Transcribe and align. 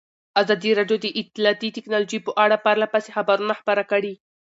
ازادي 0.41 0.71
راډیو 0.79 0.97
د 1.01 1.07
اطلاعاتی 1.21 1.69
تکنالوژي 1.77 2.19
په 2.23 2.31
اړه 2.43 2.55
پرله 2.65 2.87
پسې 2.93 3.09
خبرونه 3.17 3.53
خپاره 3.59 3.83
کړي. 3.91 4.13